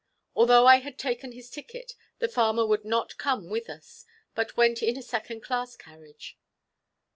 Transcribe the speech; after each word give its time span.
Although 0.35 0.65
I 0.65 0.77
had 0.77 0.97
taken 0.97 1.31
his 1.31 1.51
ticket, 1.51 1.93
the 2.17 2.27
farmer 2.27 2.65
would 2.65 2.83
not 2.83 3.19
come 3.19 3.51
with 3.51 3.69
us, 3.69 4.03
but 4.33 4.57
went 4.57 4.81
in 4.81 4.97
a 4.97 5.03
second 5.03 5.41
class 5.41 5.75
carriage. 5.75 6.39